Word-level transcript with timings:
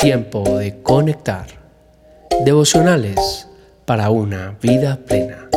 Tiempo 0.00 0.58
de 0.58 0.82
conectar. 0.82 1.46
Devocionales 2.44 3.46
para 3.84 4.08
una 4.08 4.56
vida 4.62 4.98
plena. 5.04 5.50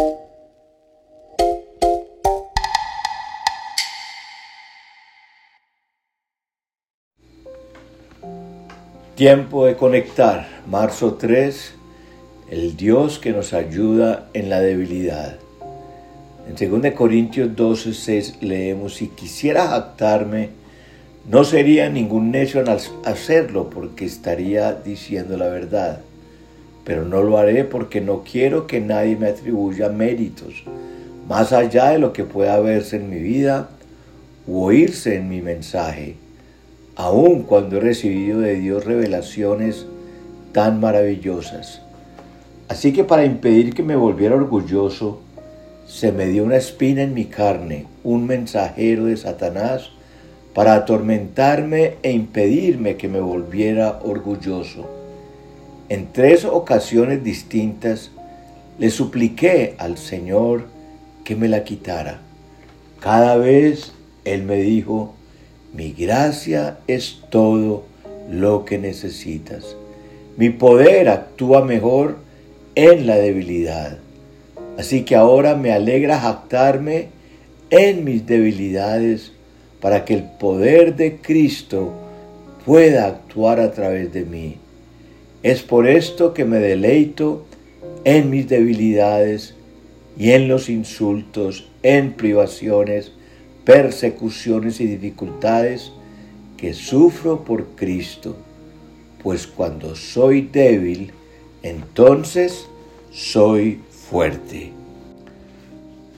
Tiempo 9.15 9.65
de 9.65 9.77
conectar. 9.77 10.47
Marzo 10.67 11.13
3. 11.13 11.75
El 12.49 12.75
Dios 12.75 13.19
que 13.19 13.31
nos 13.31 13.53
ayuda 13.53 14.27
en 14.33 14.49
la 14.49 14.59
debilidad. 14.59 15.42
En 16.47 16.81
2 16.81 16.91
Corintios 16.91 17.55
12, 17.55 17.93
6 17.93 18.37
leemos, 18.41 18.95
si 18.95 19.07
quisiera 19.07 19.67
jactarme, 19.67 20.49
no 21.29 21.45
sería 21.45 21.89
ningún 21.89 22.31
necio 22.31 22.59
al 22.59 22.79
hacerlo 23.05 23.69
porque 23.69 24.03
estaría 24.03 24.73
diciendo 24.73 25.37
la 25.37 25.47
verdad, 25.47 26.01
pero 26.83 27.05
no 27.05 27.23
lo 27.23 27.37
haré 27.37 27.63
porque 27.63 28.01
no 28.01 28.23
quiero 28.29 28.67
que 28.67 28.81
nadie 28.81 29.15
me 29.15 29.27
atribuya 29.27 29.87
méritos, 29.87 30.65
más 31.29 31.53
allá 31.53 31.91
de 31.91 31.99
lo 31.99 32.11
que 32.11 32.25
pueda 32.25 32.59
verse 32.59 32.97
en 32.97 33.09
mi 33.09 33.19
vida 33.19 33.69
o 34.45 34.65
oírse 34.65 35.15
en 35.15 35.29
mi 35.29 35.41
mensaje, 35.41 36.17
aun 36.97 37.43
cuando 37.43 37.77
he 37.77 37.79
recibido 37.79 38.41
de 38.41 38.55
Dios 38.55 38.83
revelaciones 38.83 39.85
tan 40.51 40.81
maravillosas. 40.81 41.81
Así 42.67 42.91
que 42.91 43.05
para 43.05 43.23
impedir 43.23 43.73
que 43.73 43.83
me 43.83 43.95
volviera 43.95 44.35
orgulloso, 44.35 45.21
se 45.85 46.11
me 46.11 46.27
dio 46.27 46.43
una 46.43 46.57
espina 46.57 47.03
en 47.03 47.13
mi 47.13 47.25
carne, 47.25 47.85
un 48.03 48.25
mensajero 48.25 49.05
de 49.05 49.17
Satanás, 49.17 49.89
para 50.53 50.75
atormentarme 50.75 51.95
e 52.03 52.11
impedirme 52.11 52.95
que 52.95 53.07
me 53.07 53.19
volviera 53.19 53.99
orgulloso. 54.03 54.87
En 55.89 56.11
tres 56.11 56.45
ocasiones 56.45 57.23
distintas 57.23 58.11
le 58.79 58.89
supliqué 58.89 59.75
al 59.77 59.97
Señor 59.97 60.65
que 61.23 61.35
me 61.35 61.47
la 61.47 61.63
quitara. 61.63 62.19
Cada 62.99 63.35
vez 63.35 63.93
Él 64.25 64.43
me 64.43 64.57
dijo, 64.57 65.13
mi 65.73 65.91
gracia 65.91 66.77
es 66.87 67.21
todo 67.29 67.83
lo 68.29 68.63
que 68.65 68.77
necesitas. 68.77 69.75
Mi 70.37 70.49
poder 70.49 71.09
actúa 71.09 71.63
mejor 71.63 72.17
en 72.75 73.05
la 73.07 73.15
debilidad. 73.15 73.97
Así 74.77 75.03
que 75.03 75.15
ahora 75.15 75.55
me 75.55 75.71
alegra 75.71 76.19
jactarme 76.19 77.09
en 77.69 78.03
mis 78.03 78.25
debilidades 78.25 79.31
para 79.81 80.05
que 80.05 80.13
el 80.13 80.23
poder 80.23 80.95
de 80.95 81.17
Cristo 81.17 81.91
pueda 82.65 83.07
actuar 83.07 83.59
a 83.59 83.71
través 83.71 84.11
de 84.13 84.25
mí. 84.25 84.57
Es 85.43 85.61
por 85.61 85.87
esto 85.87 86.33
que 86.33 86.45
me 86.45 86.59
deleito 86.59 87.45
en 88.05 88.29
mis 88.29 88.47
debilidades 88.47 89.55
y 90.17 90.31
en 90.31 90.47
los 90.47 90.69
insultos, 90.69 91.67
en 91.83 92.13
privaciones, 92.13 93.11
persecuciones 93.65 94.79
y 94.79 94.87
dificultades 94.87 95.91
que 96.57 96.73
sufro 96.73 97.43
por 97.43 97.75
Cristo, 97.75 98.37
pues 99.21 99.47
cuando 99.47 99.95
soy 99.95 100.49
débil, 100.51 101.11
entonces 101.61 102.67
soy 103.11 103.79
fuerte. 104.09 104.71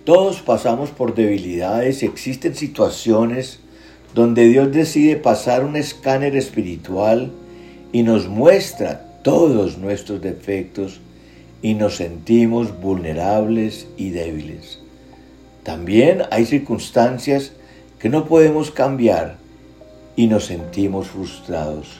Todos 0.04 0.42
pasamos 0.42 0.90
por 0.90 1.16
debilidades 1.16 2.04
y 2.04 2.06
existen 2.06 2.56
situaciones 2.56 3.60
donde 4.14 4.48
Dios 4.48 4.72
decide 4.72 5.16
pasar 5.18 5.64
un 5.64 5.76
escáner 5.76 6.36
espiritual 6.36 7.32
y 7.92 8.04
nos 8.04 8.28
muestra 8.28 9.06
todos 9.24 9.78
nuestros 9.78 10.22
defectos 10.22 11.00
y 11.62 11.74
nos 11.74 11.98
sentimos 11.98 12.80
vulnerables 12.80 13.88
y 13.98 14.12
débiles. 14.12 14.80
También 15.64 16.24
hay 16.32 16.46
circunstancias 16.46 17.54
que 18.00 18.10
no 18.10 18.26
podemos 18.26 18.72
cambiar 18.72 19.38
y 20.16 20.28
nos 20.28 20.46
sentimos 20.46 21.08
frustrados. 21.08 22.00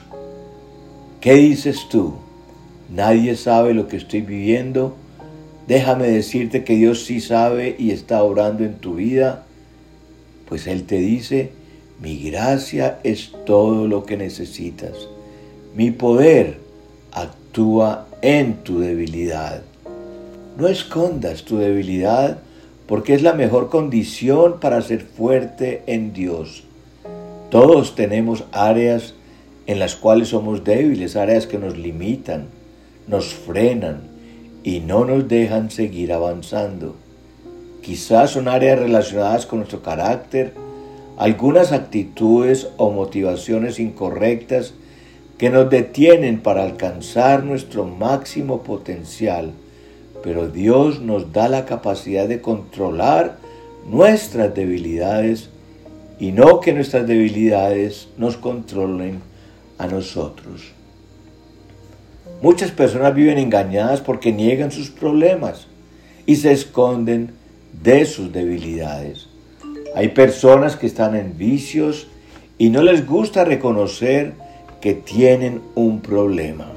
¿Qué 1.20 1.34
dices 1.34 1.88
tú? 1.90 2.14
Nadie 2.88 3.34
sabe 3.34 3.74
lo 3.74 3.88
que 3.88 3.96
estoy 3.96 4.20
viviendo 4.20 4.96
Déjame 5.66 6.08
decirte 6.08 6.64
que 6.64 6.74
Dios 6.76 7.04
sí 7.04 7.20
sabe 7.20 7.74
y 7.78 7.90
está 7.90 8.22
obrando 8.22 8.64
en 8.64 8.74
tu 8.74 8.94
vida, 8.94 9.44
pues 10.48 10.66
Él 10.66 10.84
te 10.84 10.96
dice, 10.96 11.50
mi 12.00 12.18
gracia 12.18 13.00
es 13.02 13.32
todo 13.44 13.88
lo 13.88 14.04
que 14.04 14.16
necesitas. 14.16 15.08
Mi 15.74 15.90
poder 15.90 16.58
actúa 17.12 18.06
en 18.22 18.54
tu 18.62 18.80
debilidad. 18.80 19.62
No 20.56 20.68
escondas 20.68 21.42
tu 21.42 21.58
debilidad 21.58 22.38
porque 22.86 23.14
es 23.14 23.22
la 23.22 23.32
mejor 23.32 23.68
condición 23.68 24.60
para 24.60 24.80
ser 24.82 25.02
fuerte 25.02 25.82
en 25.86 26.12
Dios. 26.12 26.64
Todos 27.50 27.94
tenemos 27.94 28.44
áreas 28.52 29.14
en 29.66 29.78
las 29.78 29.96
cuales 29.96 30.28
somos 30.28 30.62
débiles, 30.64 31.16
áreas 31.16 31.46
que 31.46 31.58
nos 31.58 31.76
limitan, 31.76 32.46
nos 33.08 33.34
frenan, 33.34 34.15
y 34.66 34.80
no 34.80 35.04
nos 35.04 35.28
dejan 35.28 35.70
seguir 35.70 36.12
avanzando. 36.12 36.96
Quizás 37.82 38.32
son 38.32 38.48
áreas 38.48 38.80
relacionadas 38.80 39.46
con 39.46 39.60
nuestro 39.60 39.80
carácter, 39.80 40.54
algunas 41.16 41.70
actitudes 41.70 42.66
o 42.76 42.90
motivaciones 42.90 43.78
incorrectas 43.78 44.74
que 45.38 45.50
nos 45.50 45.70
detienen 45.70 46.40
para 46.40 46.64
alcanzar 46.64 47.44
nuestro 47.44 47.84
máximo 47.84 48.64
potencial, 48.64 49.52
pero 50.20 50.48
Dios 50.48 51.00
nos 51.00 51.32
da 51.32 51.48
la 51.48 51.64
capacidad 51.64 52.26
de 52.26 52.40
controlar 52.40 53.36
nuestras 53.88 54.52
debilidades 54.52 55.48
y 56.18 56.32
no 56.32 56.58
que 56.58 56.72
nuestras 56.72 57.06
debilidades 57.06 58.08
nos 58.18 58.36
controlen 58.36 59.20
a 59.78 59.86
nosotros. 59.86 60.72
Muchas 62.42 62.70
personas 62.70 63.14
viven 63.14 63.38
engañadas 63.38 64.00
porque 64.00 64.32
niegan 64.32 64.70
sus 64.70 64.90
problemas 64.90 65.66
y 66.26 66.36
se 66.36 66.52
esconden 66.52 67.30
de 67.82 68.04
sus 68.04 68.32
debilidades. 68.32 69.28
Hay 69.94 70.08
personas 70.08 70.76
que 70.76 70.86
están 70.86 71.16
en 71.16 71.38
vicios 71.38 72.08
y 72.58 72.68
no 72.68 72.82
les 72.82 73.06
gusta 73.06 73.44
reconocer 73.44 74.34
que 74.80 74.94
tienen 74.94 75.62
un 75.74 76.00
problema. 76.00 76.72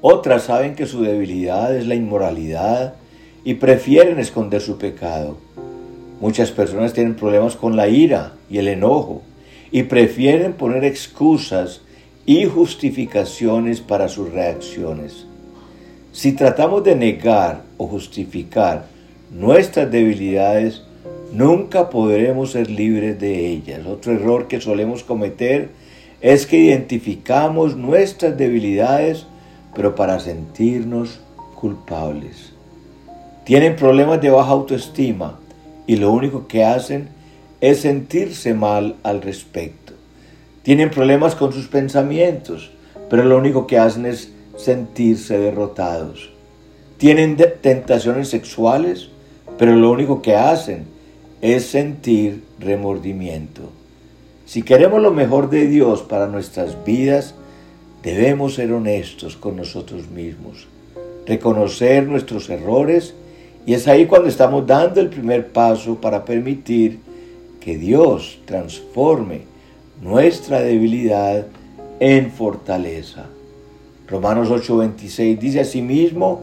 Otras 0.00 0.44
saben 0.44 0.74
que 0.74 0.86
su 0.86 1.02
debilidad 1.02 1.76
es 1.76 1.86
la 1.86 1.94
inmoralidad 1.94 2.94
y 3.44 3.54
prefieren 3.54 4.18
esconder 4.18 4.60
su 4.60 4.78
pecado. 4.78 5.36
Muchas 6.20 6.52
personas 6.52 6.92
tienen 6.92 7.16
problemas 7.16 7.56
con 7.56 7.76
la 7.76 7.88
ira 7.88 8.32
y 8.48 8.58
el 8.58 8.68
enojo 8.68 9.22
y 9.72 9.84
prefieren 9.84 10.52
poner 10.52 10.84
excusas 10.84 11.80
y 12.24 12.44
justificaciones 12.46 13.80
para 13.80 14.08
sus 14.08 14.30
reacciones. 14.30 15.26
Si 16.12 16.32
tratamos 16.32 16.84
de 16.84 16.94
negar 16.94 17.62
o 17.78 17.86
justificar 17.86 18.86
nuestras 19.30 19.90
debilidades, 19.90 20.82
nunca 21.32 21.90
podremos 21.90 22.52
ser 22.52 22.70
libres 22.70 23.18
de 23.18 23.46
ellas. 23.48 23.86
Otro 23.86 24.12
error 24.12 24.46
que 24.46 24.60
solemos 24.60 25.02
cometer 25.02 25.70
es 26.20 26.46
que 26.46 26.58
identificamos 26.58 27.76
nuestras 27.76 28.36
debilidades, 28.36 29.26
pero 29.74 29.94
para 29.94 30.20
sentirnos 30.20 31.20
culpables. 31.56 32.52
Tienen 33.44 33.74
problemas 33.74 34.20
de 34.20 34.30
baja 34.30 34.50
autoestima 34.50 35.40
y 35.86 35.96
lo 35.96 36.12
único 36.12 36.46
que 36.46 36.64
hacen 36.64 37.08
es 37.60 37.80
sentirse 37.80 38.54
mal 38.54 38.96
al 39.02 39.22
respecto. 39.22 39.81
Tienen 40.62 40.90
problemas 40.90 41.34
con 41.34 41.52
sus 41.52 41.66
pensamientos, 41.66 42.70
pero 43.10 43.24
lo 43.24 43.36
único 43.36 43.66
que 43.66 43.78
hacen 43.78 44.06
es 44.06 44.32
sentirse 44.56 45.36
derrotados. 45.36 46.30
Tienen 46.98 47.36
tentaciones 47.60 48.28
sexuales, 48.28 49.08
pero 49.58 49.74
lo 49.74 49.90
único 49.90 50.22
que 50.22 50.36
hacen 50.36 50.84
es 51.40 51.66
sentir 51.66 52.44
remordimiento. 52.60 53.62
Si 54.46 54.62
queremos 54.62 55.02
lo 55.02 55.10
mejor 55.10 55.50
de 55.50 55.66
Dios 55.66 56.02
para 56.02 56.28
nuestras 56.28 56.84
vidas, 56.84 57.34
debemos 58.04 58.54
ser 58.54 58.72
honestos 58.72 59.36
con 59.36 59.56
nosotros 59.56 60.08
mismos, 60.10 60.68
reconocer 61.26 62.06
nuestros 62.06 62.48
errores 62.50 63.14
y 63.66 63.74
es 63.74 63.88
ahí 63.88 64.06
cuando 64.06 64.28
estamos 64.28 64.66
dando 64.66 65.00
el 65.00 65.08
primer 65.08 65.48
paso 65.48 66.00
para 66.00 66.24
permitir 66.24 67.00
que 67.60 67.78
Dios 67.78 68.40
transforme 68.44 69.51
nuestra 70.02 70.60
debilidad 70.60 71.46
en 72.00 72.32
fortaleza. 72.32 73.26
Romanos 74.08 74.50
8:26 74.50 75.38
dice 75.38 75.60
asimismo, 75.60 76.40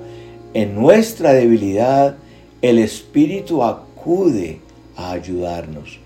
en 0.54 0.74
nuestra 0.74 1.34
debilidad 1.34 2.16
el 2.62 2.80
Espíritu 2.80 3.64
acude 3.64 4.60
a 4.96 5.12
ayudarnos. 5.12 6.00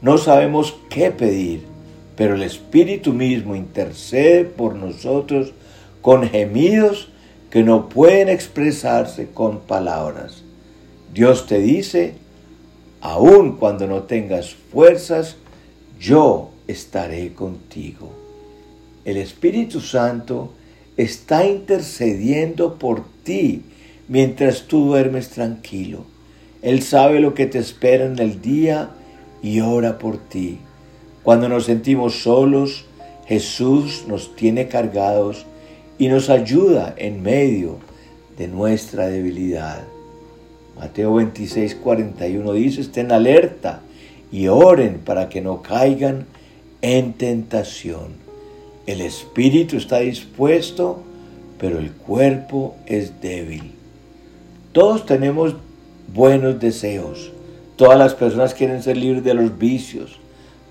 no 0.00 0.18
sabemos 0.18 0.76
qué 0.90 1.10
pedir, 1.10 1.62
pero 2.16 2.34
el 2.34 2.42
Espíritu 2.42 3.12
mismo 3.12 3.54
intercede 3.54 4.44
por 4.44 4.74
nosotros 4.74 5.52
con 6.02 6.28
gemidos 6.28 7.08
que 7.50 7.62
no 7.62 7.88
pueden 7.88 8.28
expresarse 8.28 9.28
con 9.32 9.60
palabras. 9.60 10.42
Dios 11.14 11.46
te 11.46 11.58
dice, 11.58 12.14
aun 13.00 13.56
cuando 13.56 13.86
no 13.86 14.02
tengas 14.02 14.54
fuerzas, 14.54 15.36
yo 15.98 16.50
estaré 16.66 17.32
contigo. 17.32 18.12
El 19.04 19.16
Espíritu 19.16 19.80
Santo 19.80 20.52
está 20.96 21.46
intercediendo 21.46 22.78
por 22.78 23.04
ti 23.22 23.62
mientras 24.08 24.62
tú 24.62 24.86
duermes 24.86 25.30
tranquilo. 25.30 26.04
Él 26.62 26.82
sabe 26.82 27.20
lo 27.20 27.34
que 27.34 27.46
te 27.46 27.58
espera 27.58 28.06
en 28.06 28.18
el 28.18 28.40
día 28.40 28.90
y 29.42 29.60
ora 29.60 29.98
por 29.98 30.16
ti. 30.16 30.58
Cuando 31.22 31.48
nos 31.48 31.66
sentimos 31.66 32.22
solos, 32.22 32.86
Jesús 33.26 34.04
nos 34.08 34.34
tiene 34.36 34.68
cargados 34.68 35.46
y 35.98 36.08
nos 36.08 36.30
ayuda 36.30 36.94
en 36.96 37.22
medio 37.22 37.78
de 38.36 38.48
nuestra 38.48 39.08
debilidad. 39.08 39.82
Mateo 40.76 41.14
26, 41.14 41.76
41 41.76 42.52
dice, 42.54 42.80
estén 42.80 43.12
alerta 43.12 43.80
y 44.32 44.48
oren 44.48 44.98
para 45.04 45.28
que 45.28 45.40
no 45.40 45.62
caigan 45.62 46.26
en 46.84 47.14
tentación. 47.14 48.12
El 48.86 49.00
espíritu 49.00 49.78
está 49.78 50.00
dispuesto, 50.00 51.02
pero 51.58 51.78
el 51.78 51.90
cuerpo 51.92 52.76
es 52.84 53.22
débil. 53.22 53.72
Todos 54.72 55.06
tenemos 55.06 55.56
buenos 56.12 56.60
deseos. 56.60 57.32
Todas 57.76 57.98
las 57.98 58.12
personas 58.12 58.52
quieren 58.52 58.82
salir 58.82 59.22
de 59.22 59.32
los 59.32 59.56
vicios. 59.56 60.18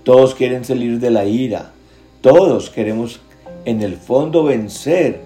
Todos 0.04 0.36
quieren 0.36 0.64
salir 0.64 1.00
de 1.00 1.10
la 1.10 1.24
ira. 1.24 1.72
Todos 2.20 2.70
queremos 2.70 3.18
en 3.64 3.82
el 3.82 3.96
fondo 3.96 4.44
vencer 4.44 5.18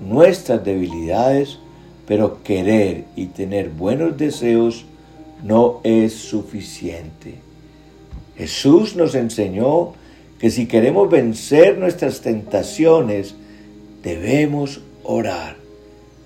nuestras 0.00 0.64
debilidades, 0.64 1.60
pero 2.04 2.42
querer 2.42 3.04
y 3.14 3.26
tener 3.26 3.70
buenos 3.70 4.18
deseos 4.18 4.86
no 5.44 5.78
es 5.84 6.14
suficiente. 6.14 7.36
Jesús 8.36 8.96
nos 8.96 9.14
enseñó 9.14 10.01
que 10.42 10.50
si 10.50 10.66
queremos 10.66 11.08
vencer 11.08 11.78
nuestras 11.78 12.20
tentaciones, 12.20 13.36
debemos 14.02 14.80
orar. 15.04 15.54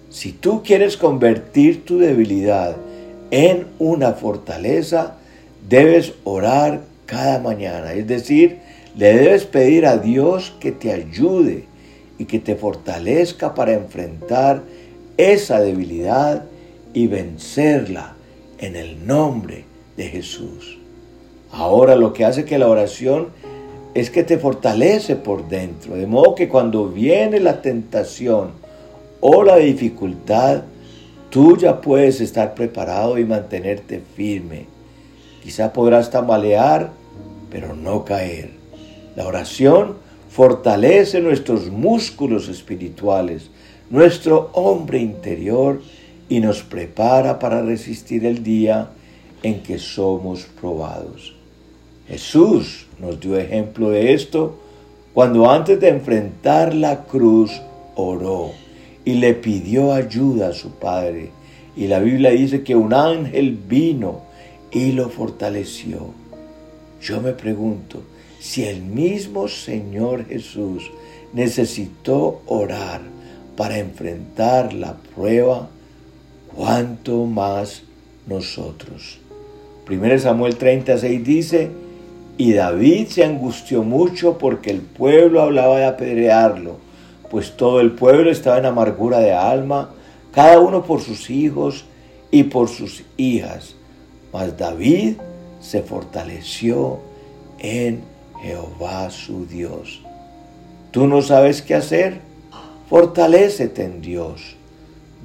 Si 0.09 0.33
tú 0.33 0.63
quieres 0.63 0.97
convertir 0.97 1.85
tu 1.85 1.99
debilidad 1.99 2.77
en 3.31 3.67
una 3.79 4.15
fortaleza, 4.15 5.17
debes 5.69 6.15
orar 6.25 6.81
cada 7.05 7.41
mañana. 7.41 7.93
Es 7.93 8.07
decir, 8.07 8.61
le 8.97 9.13
debes 9.13 9.45
pedir 9.45 9.85
a 9.85 9.99
Dios 9.99 10.57
que 10.61 10.73
te 10.73 10.93
ayude 10.93 11.65
y 12.19 12.25
que 12.25 12.39
te 12.39 12.57
fortalezca 12.57 13.55
para 13.55 13.75
enfrentar 13.75 14.63
esa 15.19 15.61
debilidad 15.61 16.47
y 16.95 17.07
vencerla 17.07 18.17
en 18.61 18.77
el 18.77 19.07
nombre 19.07 19.65
de 19.99 20.05
Jesús. 20.05 20.79
Ahora 21.53 21.97
lo 21.97 22.15
que 22.15 22.25
hace 22.25 22.47
que 22.47 22.57
la 22.57 22.69
oración 22.69 23.29
es 23.97 24.11
que 24.11 24.25
te 24.25 24.37
fortalece 24.37 25.17
por 25.17 25.49
dentro, 25.49 25.95
de 25.97 26.07
modo 26.07 26.35
que 26.35 26.51
cuando 26.51 26.87
viene 26.87 27.41
la 27.41 27.63
tentación 27.63 28.51
o 29.23 29.43
la 29.43 29.57
dificultad, 29.57 30.65
tú 31.31 31.57
ya 31.57 31.81
puedes 31.81 32.21
estar 32.21 32.55
preparado 32.55 33.19
y 33.19 33.25
mantenerte 33.25 34.03
firme. 34.15 34.67
Quizá 35.43 35.73
podrás 35.73 36.11
tambalear, 36.11 36.91
pero 37.51 37.75
no 37.75 38.05
caer. 38.05 38.51
La 39.17 39.27
oración 39.27 39.97
fortalece 40.29 41.23
nuestros 41.23 41.71
músculos 41.71 42.51
espirituales, 42.51 43.51
nuestro 43.89 44.51
hombre 44.53 44.99
interior 44.99 45.81
y 46.29 46.41
nos 46.41 46.63
prepara 46.63 47.39
para 47.39 47.63
resistir 47.63 48.27
el 48.27 48.43
día 48.43 48.91
en 49.43 49.63
que 49.63 49.79
somos 49.79 50.45
probados. 50.61 51.36
Jesús 52.09 52.87
nos 52.99 53.19
dio 53.21 53.37
ejemplo 53.37 53.91
de 53.91 54.15
esto 54.15 54.57
cuando 55.13 55.51
antes 55.51 55.81
de 55.81 55.89
enfrentar 55.89 56.75
la 56.75 57.05
cruz 57.05 57.51
oró 57.95 58.53
y 59.05 59.15
le 59.15 59.35
pidió 59.35 59.93
ayuda 59.93 60.49
a 60.49 60.53
su 60.53 60.73
Padre. 60.73 61.31
Y 61.77 61.87
la 61.87 62.01
Biblia 62.01 62.31
dice 62.31 62.63
que 62.63 62.77
un 62.77 62.93
ángel 62.93 63.59
vino 63.69 64.23
y 64.71 64.93
lo 64.93 65.09
fortaleció. 65.09 66.11
Yo 67.01 67.21
me 67.21 67.33
pregunto, 67.33 68.03
si 68.41 68.65
el 68.65 68.83
mismo 68.83 69.49
Señor 69.49 70.27
Jesús 70.27 70.91
necesitó 71.33 72.43
orar 72.47 73.01
para 73.57 73.79
enfrentar 73.79 74.73
la 74.73 74.97
prueba, 75.15 75.69
¿cuánto 76.55 77.25
más 77.25 77.83
nosotros? 78.27 79.19
1 79.89 80.19
Samuel 80.19 80.57
36 80.57 81.25
dice, 81.25 81.71
y 82.39 82.53
David 82.53 83.09
se 83.09 83.25
angustió 83.25 83.83
mucho 83.83 84.37
porque 84.37 84.71
el 84.71 84.81
pueblo 84.81 85.41
hablaba 85.41 85.79
de 85.79 85.87
apedrearlo, 85.87 86.77
pues 87.31 87.57
todo 87.57 87.81
el 87.81 87.93
pueblo 87.93 88.31
estaba 88.31 88.59
en 88.59 88.67
amargura 88.67 89.21
de 89.21 89.33
alma, 89.33 89.91
cada 90.33 90.61
uno 90.61 90.85
por 90.85 91.01
sus 91.01 91.31
hijos 91.31 91.87
y 92.31 92.45
por 92.45 92.69
sus 92.69 93.05
hijas. 93.17 93.75
Mas 94.33 94.57
David 94.59 95.15
se 95.61 95.83
fortaleció 95.83 96.99
en 97.59 98.03
Jehová 98.43 99.09
su 99.09 99.47
Dios. 99.47 100.03
¿Tú 100.91 101.07
no 101.07 101.23
sabes 101.23 101.63
qué 101.63 101.75
hacer? 101.75 102.21
Fortalécete 102.91 103.85
en 103.85 104.03
Dios. 104.03 104.57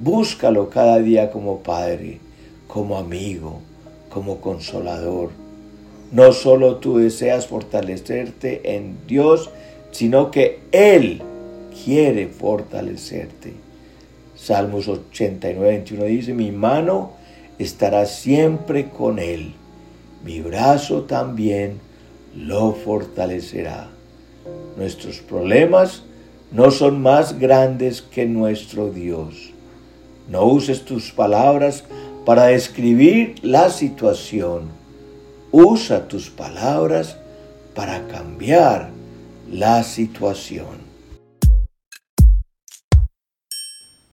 Búscalo 0.00 0.70
cada 0.70 0.98
día 0.98 1.30
como 1.30 1.58
Padre, 1.58 2.20
como 2.66 2.96
amigo, 2.96 3.60
como 4.08 4.40
consolador 4.40 5.41
no 6.12 6.32
solo 6.32 6.76
tú 6.76 6.98
deseas 6.98 7.46
fortalecerte 7.46 8.76
en 8.76 8.98
Dios, 9.08 9.50
sino 9.90 10.30
que 10.30 10.60
Él 10.70 11.22
quiere 11.84 12.28
fortalecerte. 12.28 13.54
Salmos 14.36 14.88
89, 14.88 15.68
21 15.68 16.04
dice, 16.04 16.34
mi 16.34 16.52
mano 16.52 17.12
estará 17.58 18.06
siempre 18.06 18.90
con 18.90 19.18
Él, 19.18 19.54
mi 20.24 20.40
brazo 20.40 21.02
también 21.02 21.80
lo 22.36 22.72
fortalecerá. 22.72 23.88
Nuestros 24.76 25.18
problemas 25.20 26.02
no 26.50 26.70
son 26.70 27.00
más 27.00 27.38
grandes 27.38 28.02
que 28.02 28.26
nuestro 28.26 28.90
Dios. 28.90 29.50
No 30.28 30.44
uses 30.44 30.84
tus 30.84 31.10
palabras 31.12 31.84
para 32.24 32.44
describir 32.44 33.36
la 33.42 33.70
situación 33.70 34.81
Usa 35.52 36.08
tus 36.08 36.30
palabras 36.30 37.18
para 37.74 38.08
cambiar 38.08 38.88
la 39.50 39.82
situación. 39.82 40.91